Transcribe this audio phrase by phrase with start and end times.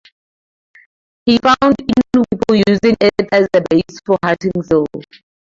[1.27, 4.87] He found Innu people using it as a base for hunting seal.